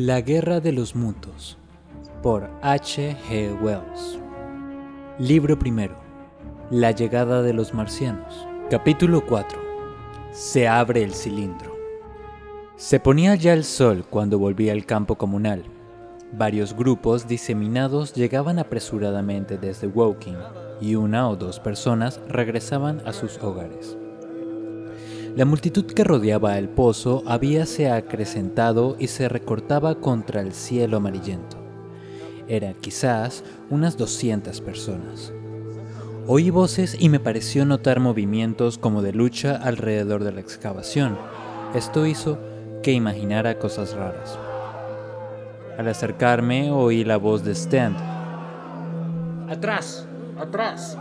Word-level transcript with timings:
La 0.00 0.20
Guerra 0.20 0.60
de 0.60 0.70
los 0.70 0.94
Mutos 0.94 1.58
por 2.22 2.48
H. 2.62 3.16
G. 3.28 3.60
Wells. 3.60 4.20
Libro 5.18 5.58
primero. 5.58 5.96
La 6.70 6.92
llegada 6.92 7.42
de 7.42 7.52
los 7.52 7.74
marcianos. 7.74 8.46
Capítulo 8.70 9.26
4. 9.26 9.58
Se 10.30 10.68
abre 10.68 11.02
el 11.02 11.12
cilindro. 11.12 11.76
Se 12.76 13.00
ponía 13.00 13.34
ya 13.34 13.52
el 13.52 13.64
sol 13.64 14.04
cuando 14.08 14.38
volví 14.38 14.70
al 14.70 14.86
campo 14.86 15.16
comunal. 15.16 15.64
Varios 16.32 16.76
grupos 16.76 17.26
diseminados 17.26 18.14
llegaban 18.14 18.60
apresuradamente 18.60 19.58
desde 19.58 19.88
Woking 19.88 20.38
y 20.80 20.94
una 20.94 21.28
o 21.28 21.34
dos 21.34 21.58
personas 21.58 22.20
regresaban 22.28 23.02
a 23.04 23.12
sus 23.12 23.36
hogares. 23.38 23.98
La 25.38 25.44
multitud 25.44 25.84
que 25.84 26.02
rodeaba 26.02 26.58
el 26.58 26.68
pozo 26.68 27.22
habíase 27.24 27.92
acrecentado 27.92 28.96
y 28.98 29.06
se 29.06 29.28
recortaba 29.28 29.94
contra 29.94 30.40
el 30.40 30.52
cielo 30.52 30.96
amarillento. 30.96 31.58
Eran 32.48 32.74
quizás 32.74 33.44
unas 33.70 33.96
200 33.96 34.60
personas. 34.60 35.32
Oí 36.26 36.50
voces 36.50 36.96
y 36.98 37.08
me 37.08 37.20
pareció 37.20 37.64
notar 37.64 38.00
movimientos 38.00 38.78
como 38.78 39.00
de 39.00 39.12
lucha 39.12 39.54
alrededor 39.54 40.24
de 40.24 40.32
la 40.32 40.40
excavación. 40.40 41.16
Esto 41.72 42.04
hizo 42.04 42.40
que 42.82 42.90
imaginara 42.90 43.60
cosas 43.60 43.94
raras. 43.94 44.36
Al 45.78 45.86
acercarme 45.86 46.72
oí 46.72 47.04
la 47.04 47.16
voz 47.16 47.44
de 47.44 47.54
Stent. 47.54 47.96
¡Atrás! 49.48 50.04
¡Atrás! 50.36 50.98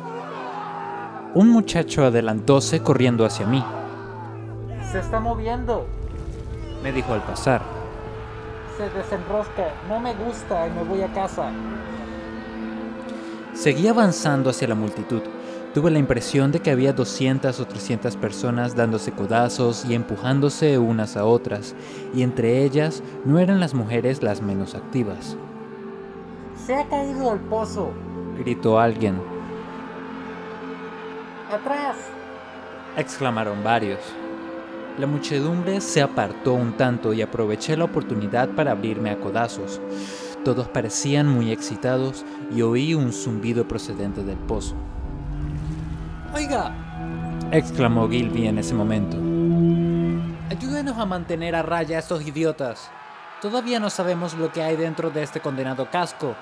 Un 1.33 1.49
muchacho 1.49 2.05
adelantóse 2.05 2.81
corriendo 2.81 3.25
hacia 3.25 3.47
mí. 3.47 3.63
Se 4.97 5.01
está 5.01 5.19
moviendo. 5.19 5.85
Me 6.81 6.91
dijo 6.91 7.13
al 7.13 7.21
pasar. 7.21 7.61
Se 8.77 8.89
desenrosca. 8.89 9.71
No 9.87 9.99
me 9.99 10.15
gusta 10.15 10.65
y 10.65 10.71
me 10.71 10.83
voy 10.85 11.03
a 11.03 11.13
casa. 11.13 11.51
Seguí 13.53 13.87
avanzando 13.89 14.49
hacia 14.49 14.67
la 14.67 14.73
multitud. 14.73 15.21
Tuve 15.75 15.91
la 15.91 15.99
impresión 15.99 16.51
de 16.51 16.61
que 16.61 16.71
había 16.71 16.93
200 16.93 17.59
o 17.59 17.67
300 17.67 18.17
personas 18.17 18.75
dándose 18.75 19.11
codazos 19.11 19.85
y 19.85 19.93
empujándose 19.93 20.79
unas 20.79 21.15
a 21.15 21.25
otras, 21.25 21.75
y 22.15 22.23
entre 22.23 22.63
ellas 22.63 23.03
no 23.23 23.37
eran 23.37 23.59
las 23.59 23.75
mujeres 23.75 24.23
las 24.23 24.41
menos 24.41 24.73
activas. 24.73 25.37
Se 26.65 26.73
ha 26.73 26.89
caído 26.89 27.29
al 27.29 27.39
pozo. 27.41 27.91
Gritó 28.39 28.79
alguien. 28.79 29.21
¡Atrás! 31.51 31.97
Exclamaron 32.97 33.63
varios. 33.63 33.99
La 34.97 35.05
muchedumbre 35.05 35.79
se 35.79 36.01
apartó 36.01 36.53
un 36.53 36.73
tanto 36.73 37.13
y 37.13 37.21
aproveché 37.21 37.77
la 37.77 37.83
oportunidad 37.83 38.49
para 38.49 38.71
abrirme 38.71 39.11
a 39.11 39.19
codazos. 39.19 39.79
Todos 40.43 40.67
parecían 40.69 41.27
muy 41.27 41.51
excitados 41.51 42.25
y 42.51 42.63
oí 42.63 42.95
un 42.95 43.13
zumbido 43.13 43.67
procedente 43.67 44.23
del 44.23 44.37
pozo. 44.37 44.75
¡Oiga! 46.33 46.73
exclamó 47.51 48.09
Gilby 48.09 48.47
en 48.47 48.57
ese 48.57 48.73
momento. 48.73 49.17
Ayúdenos 50.49 50.97
a 50.97 51.05
mantener 51.05 51.55
a 51.55 51.61
raya 51.61 51.97
a 51.97 51.99
estos 51.99 52.25
idiotas. 52.25 52.89
Todavía 53.39 53.79
no 53.79 53.91
sabemos 53.91 54.33
lo 54.33 54.51
que 54.51 54.63
hay 54.63 54.77
dentro 54.77 55.11
de 55.11 55.21
este 55.21 55.39
condenado 55.41 55.91
casco. 55.91 56.35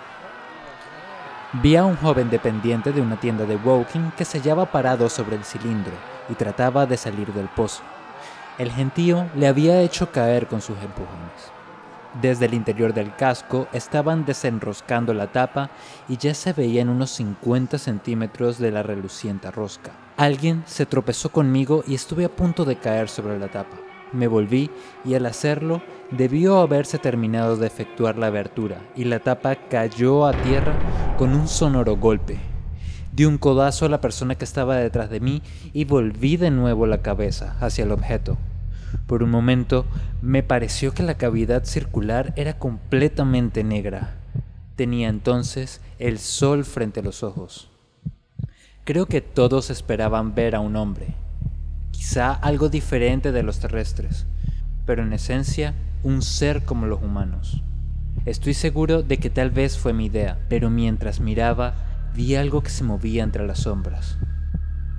Vi 1.62 1.75
a 1.75 1.84
un 1.84 1.97
joven 1.97 2.30
dependiente 2.30 2.94
de 2.94 3.02
una 3.02 3.19
tienda 3.19 3.45
de 3.45 3.58
Woking 3.58 4.12
que 4.12 4.23
se 4.23 4.40
hallaba 4.40 4.66
parado 4.72 5.09
sobre 5.09 5.36
el 5.36 5.44
cilindro 5.44 5.94
y 6.30 6.36
trataba 6.36 6.86
de 6.86 6.95
salir 6.95 7.34
del 7.34 7.47
pozo. 7.50 7.84
El 8.58 8.72
gentío 8.72 9.30
le 9.36 9.48
había 9.48 9.81
hecho 9.81 10.14
caer 10.14 10.48
con 10.48 10.61
sus 10.61 10.78
empujones. 10.78 11.52
Desde 12.22 12.45
el 12.45 12.53
interior 12.53 12.94
del 12.94 13.14
casco 13.14 13.67
estaban 13.73 14.25
desenroscando 14.25 15.14
la 15.14 15.28
tapa 15.28 15.72
y 16.08 16.16
ya 16.16 16.34
se 16.34 16.53
veían 16.53 16.88
unos 16.88 17.12
50 17.12 17.78
centímetros 17.78 18.57
de 18.57 18.72
la 18.72 18.81
reluciente 18.81 19.52
rosca. 19.52 19.91
Alguien 20.16 20.63
se 20.66 20.85
tropezó 20.85 21.29
conmigo 21.29 21.84
y 21.85 21.96
estuve 21.96 22.24
a 22.24 22.34
punto 22.34 22.63
de 22.63 22.78
caer 22.78 23.09
sobre 23.09 23.38
la 23.38 23.50
tapa. 23.50 23.75
Me 24.13 24.28
volví 24.28 24.72
y 25.03 25.16
al 25.16 25.25
hacerlo 25.25 25.81
debió 26.12 26.59
haberse 26.59 26.97
terminado 26.97 27.58
de 27.58 27.68
efectuar 27.68 28.18
la 28.18 28.28
abertura 28.28 28.78
y 28.96 29.03
la 29.03 29.19
tapa 29.19 29.56
cayó 29.56 30.25
a 30.25 30.31
tierra 30.31 30.74
con 31.18 31.34
un 31.34 31.50
sonoro 31.50 31.97
golpe. 31.97 32.40
Di 33.12 33.25
un 33.25 33.38
codazo 33.38 33.85
a 33.85 33.90
la 33.90 34.00
persona 34.00 34.35
que 34.35 34.46
estaba 34.46 34.78
detrás 34.78 35.09
de 35.09 35.19
mí 35.19 35.41
y 35.74 35.84
volví 35.84 36.38
de 36.38 36.52
nuevo 36.52 36.85
la 36.85 37.02
cabeza 37.02 37.58
hacia 37.59 37.84
el 37.84 37.91
objeto. 37.91 38.38
Por 39.07 39.23
un 39.23 39.29
momento 39.29 39.85
me 40.22 40.44
pareció 40.44 40.94
que 40.94 41.03
la 41.03 41.16
cavidad 41.16 41.66
circular 41.66 42.33
era 42.35 42.57
completamente 42.57 43.63
negra. 43.63 44.16
Tenía 44.75 45.09
entonces 45.09 45.81
el 46.00 46.19
sol 46.19 46.66
frente 46.66 47.00
a 47.00 47.03
los 47.03 47.23
ojos. 47.23 47.69
Creo 48.84 49.05
que 49.05 49.22
todos 49.22 49.69
esperaban 49.69 50.35
ver 50.35 50.55
a 50.55 50.59
un 50.59 50.75
hombre, 50.75 51.16
quizá 51.91 52.34
algo 52.34 52.69
diferente 52.69 53.31
de 53.31 53.41
los 53.41 53.59
terrestres, 53.59 54.28
pero 54.85 55.01
en 55.03 55.13
esencia 55.13 55.73
un 56.03 56.22
ser 56.22 56.66
como 56.66 56.85
los 56.85 57.01
humanos. 57.01 57.63
Estoy 58.25 58.53
seguro 58.53 59.01
de 59.01 59.17
que 59.17 59.29
tal 59.29 59.50
vez 59.50 59.78
fue 59.78 59.94
mi 59.94 60.05
idea, 60.05 60.39
pero 60.50 60.69
mientras 60.69 61.19
miraba 61.19 61.73
vi 62.16 62.35
algo 62.35 62.61
que 62.61 62.69
se 62.69 62.84
movía 62.84 63.23
entre 63.23 63.45
las 63.45 63.59
sombras. 63.59 64.17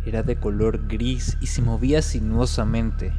Era 0.04 0.22
de 0.22 0.36
color 0.36 0.86
gris 0.86 1.36
y 1.40 1.46
se 1.46 1.62
movía 1.62 2.02
sinuosamente. 2.02 3.12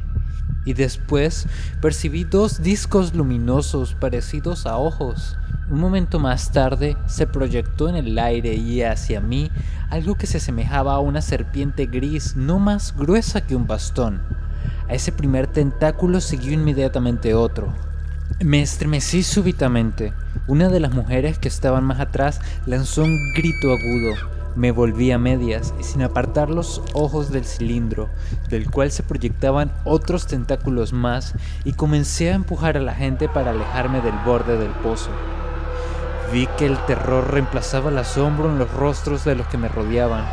Y 0.64 0.74
después 0.74 1.46
percibí 1.80 2.24
dos 2.24 2.62
discos 2.62 3.14
luminosos 3.14 3.94
parecidos 3.94 4.66
a 4.66 4.76
ojos. 4.76 5.36
Un 5.70 5.80
momento 5.80 6.18
más 6.18 6.50
tarde 6.50 6.96
se 7.06 7.26
proyectó 7.26 7.88
en 7.88 7.96
el 7.96 8.18
aire 8.18 8.54
y 8.54 8.82
hacia 8.82 9.20
mí 9.20 9.50
algo 9.90 10.14
que 10.14 10.26
se 10.26 10.38
asemejaba 10.38 10.94
a 10.94 11.00
una 11.00 11.20
serpiente 11.20 11.86
gris 11.86 12.36
no 12.36 12.58
más 12.58 12.94
gruesa 12.96 13.42
que 13.42 13.54
un 13.54 13.66
bastón. 13.66 14.20
A 14.88 14.94
ese 14.94 15.12
primer 15.12 15.46
tentáculo 15.46 16.20
siguió 16.20 16.52
inmediatamente 16.52 17.34
otro. 17.34 17.74
Me 18.40 18.62
estremecí 18.62 19.22
súbitamente. 19.22 20.14
Una 20.46 20.68
de 20.68 20.80
las 20.80 20.92
mujeres 20.94 21.38
que 21.38 21.48
estaban 21.48 21.84
más 21.84 22.00
atrás 22.00 22.40
lanzó 22.66 23.02
un 23.02 23.32
grito 23.34 23.72
agudo. 23.72 24.37
Me 24.56 24.72
volví 24.72 25.12
a 25.12 25.18
medias 25.18 25.74
y 25.78 25.84
sin 25.84 26.02
apartar 26.02 26.50
los 26.50 26.82
ojos 26.92 27.30
del 27.30 27.44
cilindro, 27.44 28.08
del 28.48 28.70
cual 28.70 28.90
se 28.90 29.02
proyectaban 29.02 29.72
otros 29.84 30.26
tentáculos 30.26 30.92
más, 30.92 31.34
y 31.64 31.74
comencé 31.74 32.32
a 32.32 32.34
empujar 32.34 32.76
a 32.76 32.80
la 32.80 32.94
gente 32.94 33.28
para 33.28 33.50
alejarme 33.50 34.00
del 34.00 34.14
borde 34.24 34.56
del 34.58 34.72
pozo. 34.72 35.10
Vi 36.32 36.46
que 36.58 36.66
el 36.66 36.76
terror 36.86 37.30
reemplazaba 37.30 37.90
el 37.90 37.98
asombro 37.98 38.50
en 38.50 38.58
los 38.58 38.70
rostros 38.72 39.24
de 39.24 39.34
los 39.34 39.46
que 39.46 39.58
me 39.58 39.68
rodeaban. 39.68 40.24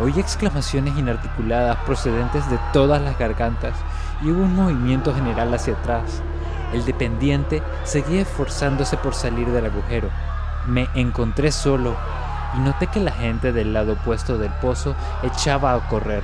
Oí 0.00 0.18
exclamaciones 0.18 0.96
inarticuladas 0.96 1.76
procedentes 1.84 2.48
de 2.50 2.58
todas 2.72 3.02
las 3.02 3.18
gargantas 3.18 3.74
y 4.22 4.30
hubo 4.30 4.42
un 4.42 4.54
movimiento 4.54 5.14
general 5.14 5.52
hacia 5.52 5.74
atrás. 5.74 6.22
El 6.72 6.84
dependiente 6.86 7.62
seguía 7.84 8.22
esforzándose 8.22 8.96
por 8.96 9.14
salir 9.14 9.50
del 9.50 9.66
agujero. 9.66 10.08
Me 10.66 10.88
encontré 10.94 11.52
solo 11.52 11.96
y 12.56 12.60
noté 12.60 12.86
que 12.86 13.00
la 13.00 13.12
gente 13.12 13.52
del 13.52 13.72
lado 13.72 13.94
opuesto 13.94 14.38
del 14.38 14.50
pozo 14.52 14.94
echaba 15.22 15.74
a 15.74 15.88
correr. 15.88 16.22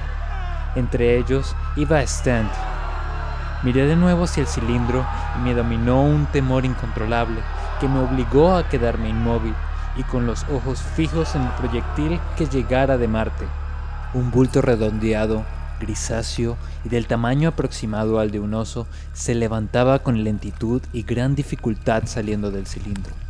Entre 0.74 1.16
ellos 1.18 1.56
iba 1.76 2.02
Stand. 2.02 2.50
Miré 3.62 3.86
de 3.86 3.96
nuevo 3.96 4.24
hacia 4.24 4.42
el 4.42 4.46
cilindro 4.46 5.04
y 5.36 5.42
me 5.42 5.54
dominó 5.54 6.02
un 6.02 6.26
temor 6.26 6.64
incontrolable 6.64 7.40
que 7.80 7.88
me 7.88 8.00
obligó 8.00 8.54
a 8.54 8.68
quedarme 8.68 9.08
inmóvil 9.08 9.54
y 9.96 10.02
con 10.04 10.26
los 10.26 10.44
ojos 10.44 10.80
fijos 10.80 11.34
en 11.34 11.42
el 11.42 11.50
proyectil 11.52 12.20
que 12.36 12.46
llegara 12.46 12.98
de 12.98 13.08
Marte. 13.08 13.46
Un 14.14 14.30
bulto 14.30 14.62
redondeado 14.62 15.44
grisáceo 15.78 16.56
y 16.84 16.88
del 16.88 17.06
tamaño 17.06 17.48
aproximado 17.48 18.18
al 18.18 18.30
de 18.30 18.40
un 18.40 18.54
oso, 18.54 18.86
se 19.12 19.34
levantaba 19.34 20.00
con 20.00 20.22
lentitud 20.24 20.82
y 20.92 21.02
gran 21.02 21.34
dificultad 21.34 22.04
saliendo 22.06 22.50
del 22.50 22.66
cilindro. 22.66 23.27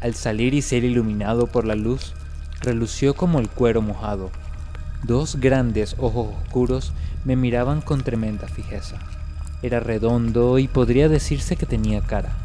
Al 0.00 0.14
salir 0.14 0.52
y 0.52 0.62
ser 0.62 0.84
iluminado 0.84 1.46
por 1.46 1.64
la 1.64 1.74
luz, 1.74 2.12
relució 2.60 3.14
como 3.14 3.38
el 3.38 3.48
cuero 3.48 3.80
mojado. 3.80 4.30
Dos 5.04 5.36
grandes 5.36 5.96
ojos 5.98 6.34
oscuros 6.42 6.92
me 7.24 7.36
miraban 7.36 7.80
con 7.80 8.02
tremenda 8.02 8.46
fijeza. 8.46 8.98
Era 9.62 9.80
redondo 9.80 10.58
y 10.58 10.68
podría 10.68 11.08
decirse 11.08 11.56
que 11.56 11.66
tenía 11.66 12.02
cara. 12.02 12.36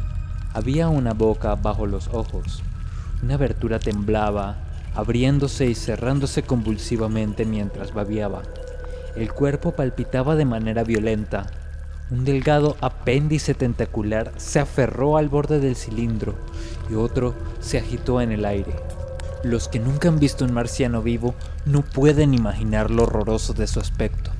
Había 0.54 0.88
una 0.88 1.12
boca 1.12 1.54
bajo 1.54 1.86
los 1.86 2.08
ojos. 2.08 2.62
Una 3.22 3.34
abertura 3.34 3.78
temblaba, 3.78 4.56
abriéndose 4.94 5.66
y 5.66 5.74
cerrándose 5.74 6.42
convulsivamente 6.42 7.44
mientras 7.44 7.92
babiaba. 7.92 8.42
El 9.14 9.32
cuerpo 9.32 9.72
palpitaba 9.72 10.36
de 10.36 10.46
manera 10.46 10.84
violenta. 10.84 11.46
Un 12.12 12.26
delgado 12.26 12.76
apéndice 12.82 13.54
tentacular 13.54 14.32
se 14.36 14.60
aferró 14.60 15.16
al 15.16 15.30
borde 15.30 15.60
del 15.60 15.76
cilindro 15.76 16.34
y 16.90 16.94
otro 16.94 17.34
se 17.60 17.78
agitó 17.78 18.20
en 18.20 18.32
el 18.32 18.44
aire. 18.44 18.74
Los 19.42 19.66
que 19.66 19.78
nunca 19.78 20.10
han 20.10 20.18
visto 20.18 20.44
un 20.44 20.52
marciano 20.52 21.00
vivo 21.00 21.34
no 21.64 21.80
pueden 21.80 22.34
imaginar 22.34 22.90
lo 22.90 23.04
horroroso 23.04 23.54
de 23.54 23.66
su 23.66 23.80
aspecto. 23.80 24.30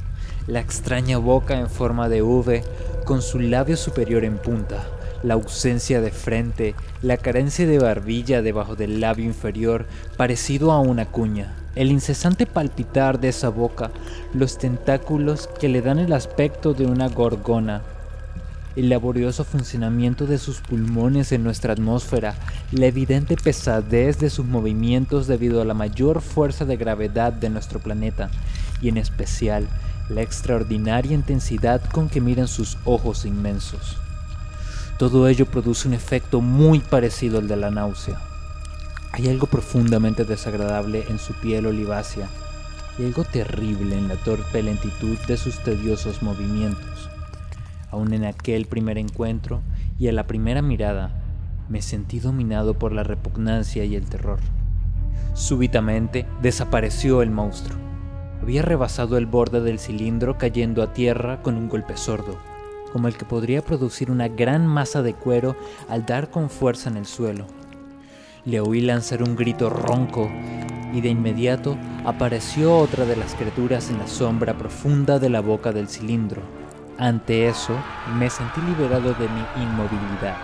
La 0.46 0.60
extraña 0.60 1.16
boca 1.16 1.58
en 1.58 1.70
forma 1.70 2.10
de 2.10 2.20
V, 2.20 2.62
con 3.06 3.22
su 3.22 3.38
labio 3.38 3.78
superior 3.78 4.24
en 4.24 4.36
punta, 4.36 4.84
La 5.22 5.34
ausencia 5.34 6.00
de 6.00 6.10
frente, 6.10 6.74
la 7.00 7.16
carencia 7.16 7.66
de 7.66 7.78
barbilla 7.78 8.42
debajo 8.42 8.74
del 8.74 9.00
labio 9.00 9.24
inferior, 9.24 9.86
parecido 10.16 10.72
a 10.72 10.80
una 10.80 11.06
cuña, 11.06 11.54
el 11.76 11.92
incesante 11.92 12.44
palpitar 12.46 13.20
de 13.20 13.28
esa 13.28 13.48
boca, 13.48 13.90
los 14.34 14.58
tentáculos 14.58 15.48
que 15.60 15.69
le 15.69 15.80
dan 15.80 15.98
el 15.98 16.12
aspecto 16.12 16.74
de 16.74 16.86
una 16.86 17.08
gorgona, 17.08 17.82
el 18.74 18.88
laborioso 18.88 19.44
funcionamiento 19.44 20.26
de 20.26 20.38
sus 20.38 20.60
pulmones 20.60 21.30
en 21.32 21.44
nuestra 21.44 21.74
atmósfera, 21.74 22.34
la 22.72 22.86
evidente 22.86 23.36
pesadez 23.36 24.19
de 24.19 24.30
sus 24.30 24.46
movimientos 24.46 25.26
debido 25.26 25.60
a 25.60 25.64
la 25.64 25.74
mayor 25.74 26.20
fuerza 26.20 26.64
de 26.64 26.76
gravedad 26.76 27.32
de 27.32 27.50
nuestro 27.50 27.80
planeta, 27.80 28.30
y 28.80 28.88
en 28.88 28.96
especial 28.96 29.69
la 30.08 30.22
extraordinaria 30.22 31.14
intensidad 31.14 31.80
con 31.92 32.08
que 32.08 32.20
miran 32.20 32.48
sus 32.48 32.76
ojos 32.84 33.24
inmensos. 33.24 33.98
Todo 35.02 35.26
ello 35.26 35.46
produce 35.46 35.88
un 35.88 35.94
efecto 35.94 36.40
muy 36.40 36.78
parecido 36.78 37.40
al 37.40 37.49
de 37.49 37.56
la 37.56 37.72
náusea. 37.72 38.20
Hay 39.10 39.26
algo 39.28 39.49
profundamente 39.49 40.25
desagradable 40.25 41.06
en 41.08 41.19
su 41.19 41.34
piel 41.34 41.66
olivácea 41.66 42.28
y 42.96 43.06
algo 43.06 43.25
terrible 43.25 43.99
en 43.99 44.06
la 44.06 44.14
torpe 44.14 44.62
lentitud 44.62 45.19
de 45.26 45.37
sus 45.37 45.58
tediosos 45.64 46.22
movimientos. 46.22 47.10
Aún 47.90 48.12
en 48.12 48.25
aquel 48.25 48.66
primer 48.66 48.96
encuentro 48.96 49.60
y 49.99 50.06
a 50.06 50.12
la 50.12 50.28
primera 50.28 50.62
mirada, 50.62 51.10
me 51.69 51.82
sentí 51.82 52.20
dominado 52.20 52.75
por 52.75 52.93
la 52.93 53.02
repugnancia 53.02 53.84
y 53.84 53.96
el 53.96 54.05
terror. 54.05 54.38
Súbitamente 55.34 56.26
desapareció 56.43 57.22
el 57.22 57.32
monstruo. 57.32 57.76
Había 58.40 58.62
rebasado 58.62 59.19
el 59.19 59.26
borde 59.26 59.62
del 59.62 59.81
cilindro 59.81 60.38
cayendo 60.38 60.81
a 60.81 60.93
tierra 60.93 61.43
con 61.43 61.56
un 61.56 61.69
golpe 61.69 61.96
sordo 61.96 62.51
como 62.92 63.08
el 63.08 63.16
que 63.16 63.24
podría 63.24 63.62
producir 63.62 64.10
una 64.10 64.28
gran 64.28 64.66
masa 64.66 65.02
de 65.02 65.14
cuero 65.14 65.56
al 65.88 66.04
dar 66.04 66.30
con 66.30 66.50
fuerza 66.50 66.90
en 66.90 66.96
el 66.96 67.06
suelo. 67.06 67.46
Le 68.44 68.60
oí 68.60 68.80
lanzar 68.80 69.22
un 69.22 69.36
grito 69.36 69.70
ronco 69.70 70.30
y 70.92 71.00
de 71.00 71.08
inmediato 71.08 71.76
apareció 72.04 72.76
otra 72.76 73.06
de 73.06 73.16
las 73.16 73.34
criaturas 73.34 73.88
en 73.90 73.98
la 73.98 74.06
sombra 74.06 74.58
profunda 74.58 75.18
de 75.18 75.30
la 75.30 75.40
boca 75.40 75.72
del 75.72 75.88
cilindro. 75.88 76.42
Ante 76.98 77.48
eso, 77.48 77.74
me 78.18 78.28
sentí 78.28 78.60
liberado 78.60 79.14
de 79.14 79.28
mi 79.28 79.62
inmovilidad. 79.62 80.36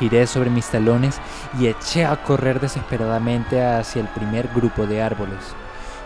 Giré 0.00 0.26
sobre 0.26 0.50
mis 0.50 0.66
talones 0.66 1.20
y 1.60 1.66
eché 1.66 2.04
a 2.04 2.22
correr 2.24 2.60
desesperadamente 2.60 3.62
hacia 3.62 4.02
el 4.02 4.08
primer 4.08 4.48
grupo 4.48 4.86
de 4.86 5.00
árboles 5.00 5.54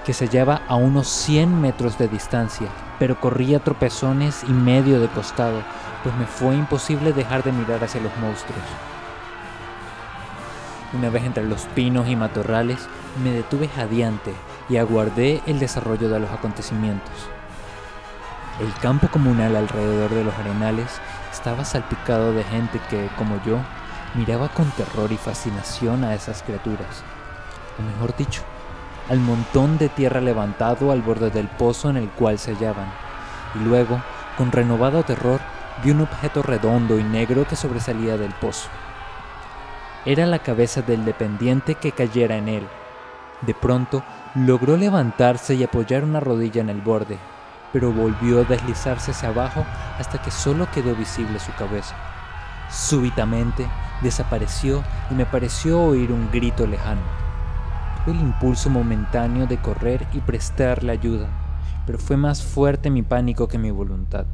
que 0.07 0.13
se 0.13 0.27
hallaba 0.27 0.63
a 0.69 0.77
unos 0.77 1.09
100 1.09 1.61
metros 1.61 1.99
de 1.99 2.07
distancia, 2.07 2.69
pero 3.01 3.21
corría 3.21 3.59
tropezones 3.59 4.45
y 4.45 4.53
medio 4.53 5.01
de 5.01 5.09
costado, 5.09 5.61
pues 6.05 6.15
me 6.15 6.27
fue 6.27 6.55
imposible 6.55 7.13
dejar 7.13 7.43
de 7.43 7.51
mirar 7.51 7.83
hacia 7.83 8.01
los 8.01 8.17
monstruos. 8.19 8.63
Una 10.93 11.11
vez 11.11 11.25
entre 11.25 11.45
los 11.45 11.63
pinos 11.75 12.09
y 12.09 12.15
matorrales, 12.15 12.89
me 13.25 13.33
detuve 13.33 13.67
jadeante 13.67 14.33
y 14.69 14.77
aguardé 14.77 15.43
el 15.47 15.59
desarrollo 15.59 16.09
de 16.09 16.21
los 16.21 16.31
acontecimientos. 16.31 17.13
El 18.61 18.73
campo 18.75 19.09
comunal 19.09 19.57
alrededor 19.57 20.11
de 20.11 20.23
los 20.23 20.35
arenales 20.35 21.01
estaba 21.33 21.65
salpicado 21.65 22.33
de 22.33 22.45
gente 22.45 22.81
que, 22.89 23.11
como 23.19 23.43
yo, 23.45 23.59
miraba 24.15 24.49
con 24.51 24.71
terror 24.71 25.11
y 25.11 25.17
fascinación 25.17 26.05
a 26.05 26.15
esas 26.15 26.45
criaturas, 26.45 27.03
o 27.79 27.83
mejor 27.83 28.17
dicho, 28.17 28.43
al 29.09 29.21
montón 29.21 29.79
de 29.79 29.89
tierra 29.89 30.21
levantado 30.21 30.91
al 30.91 31.03
borde 31.03 31.31
del 31.31 31.49
pozo 31.49 31.91
en 31.91 31.97
el 31.97 32.09
cual 32.11 32.39
se 32.39 32.55
hallaban, 32.55 32.93
y 33.55 33.59
luego, 33.61 34.03
con 34.37 34.53
renovado 34.53 35.03
terror, 35.05 35.41
vi 35.85 35.93
un 35.93 36.01
objeto 36.01 36.43
redondo 36.43 36.99
y 36.99 37.05
negro 37.05 37.47
que 37.47 37.57
sobresalía 37.57 38.17
del 38.17 38.33
pozo. 38.33 38.69
Era 40.05 40.27
la 40.27 40.39
cabeza 40.39 40.83
del 40.83 41.05
dependiente 41.05 41.75
que 41.75 41.93
cayera 41.93 42.37
en 42.37 42.49
él. 42.49 42.67
De 43.43 43.55
pronto, 43.55 44.03
logró 44.35 44.77
levantarse 44.77 45.55
y 45.55 45.65
apoyar 45.65 46.05
una 46.05 46.21
rodilla 46.21 46.61
en 46.61 46.71
el 46.71 46.81
borde, 46.81 47.19
pero 47.73 47.93
volvió 47.93 48.41
a 48.41 48.45
deslizarse 48.45 49.11
hacia 49.11 49.29
abajo 49.29 49.65
hasta 49.99 50.21
que 50.21 50.31
solo 50.31 50.69
quedó 50.73 50.95
visible 50.95 51.39
su 51.39 51.53
cabeza. 51.55 51.95
Súbitamente 52.71 53.69
desapareció 54.01 54.83
y 55.11 55.15
me 55.15 55.27
pareció 55.27 55.81
oír 55.81 56.13
un 56.13 56.31
grito 56.31 56.67
lejano 56.67 57.26
el 58.07 58.21
impulso 58.21 58.71
momentáneo 58.71 59.47
de 59.47 59.59
correr 59.59 60.07
y 60.13 60.21
prestarle 60.21 60.93
ayuda, 60.93 61.29
pero 61.87 61.99
fue 61.99 62.17
más 62.17 62.43
fuerte 62.43 62.91
mi 62.91 63.03
pánico 63.03 63.49
que 63.49 63.59
mi 63.59 63.71
voluntad. 63.71 64.27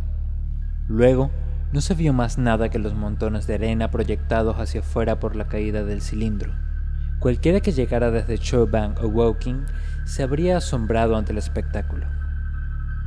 Luego, 0.89 1.31
no 1.73 1.81
se 1.81 1.95
vio 1.95 2.13
más 2.13 2.37
nada 2.37 2.69
que 2.69 2.79
los 2.79 2.95
montones 2.95 3.47
de 3.47 3.55
arena 3.55 3.91
proyectados 3.91 4.57
hacia 4.59 4.81
afuera 4.81 5.19
por 5.19 5.37
la 5.37 5.49
caída 5.49 5.85
del 5.85 6.03
cilindro. 6.03 6.53
Cualquiera 7.19 7.61
que 7.61 7.73
llegara 7.73 8.11
desde 8.11 8.37
Showbank 8.37 9.03
o 9.03 9.09
Woking 9.09 9.65
se 10.05 10.23
habría 10.23 10.59
asombrado 10.59 11.17
ante 11.17 11.33
el 11.33 11.39
espectáculo. 11.39 12.07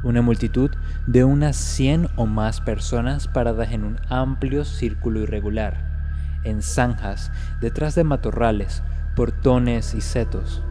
Una 0.03 0.21
multitud 0.21 0.71
de 1.06 1.23
unas 1.23 1.57
100 1.57 2.09
o 2.15 2.25
más 2.25 2.61
personas 2.61 3.27
paradas 3.27 3.71
en 3.71 3.83
un 3.83 4.00
amplio 4.09 4.65
círculo 4.65 5.19
irregular, 5.19 6.39
en 6.44 6.61
zanjas, 6.61 7.31
detrás 7.59 7.94
de 7.95 8.03
matorrales, 8.03 8.83
portones 9.15 9.94
y 9.94 10.01
setos, 10.01 10.62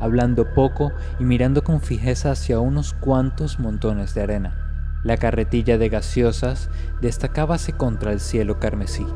hablando 0.00 0.54
poco 0.54 0.92
y 1.18 1.24
mirando 1.24 1.62
con 1.62 1.80
fijeza 1.80 2.32
hacia 2.32 2.60
unos 2.60 2.94
cuantos 2.94 3.58
montones 3.58 4.14
de 4.14 4.22
arena. 4.22 4.56
La 5.02 5.16
carretilla 5.16 5.78
de 5.78 5.88
gaseosas 5.88 6.68
destacábase 7.00 7.72
contra 7.72 8.12
el 8.12 8.20
cielo 8.20 8.60
carmesí, 8.60 9.06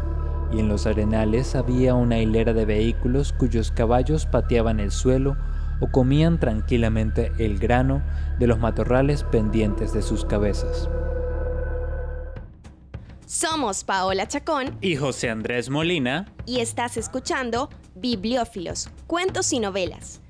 y 0.53 0.61
en 0.61 0.69
los 0.69 0.87
arenales 0.87 1.55
había 1.55 1.95
una 1.95 2.19
hilera 2.19 2.53
de 2.53 2.65
vehículos 2.65 3.33
cuyos 3.33 3.71
caballos 3.71 4.27
pateaban 4.27 4.81
el 4.81 4.91
suelo 4.91 5.37
o 5.81 5.89
comían 5.89 6.39
tranquilamente 6.39 7.33
el 7.39 7.59
grano 7.59 8.03
de 8.39 8.47
los 8.47 8.59
matorrales 8.59 9.25
pendientes 9.25 9.93
de 9.93 10.03
sus 10.03 10.25
cabezas. 10.25 10.89
Somos 13.27 13.85
Paola 13.85 14.29
Chacón 14.29 14.77
y 14.81 14.97
José 14.97 15.29
Andrés 15.29 15.69
Molina 15.69 16.27
y 16.47 16.61
estás 16.61 16.97
escuchando 16.97 17.69
Bibliófilos, 17.95 18.89
Cuentos 19.07 19.53
y 19.53 19.61
Novelas. 19.61 20.21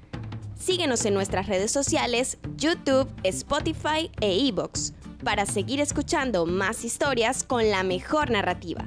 Síguenos 0.58 1.04
en 1.04 1.14
nuestras 1.14 1.46
redes 1.46 1.70
sociales, 1.72 2.38
YouTube, 2.56 3.08
Spotify 3.22 4.10
e 4.20 4.34
iBox 4.34 4.92
para 5.22 5.46
seguir 5.46 5.80
escuchando 5.80 6.46
más 6.46 6.84
historias 6.84 7.42
con 7.42 7.70
la 7.70 7.82
mejor 7.82 8.30
narrativa. 8.30 8.84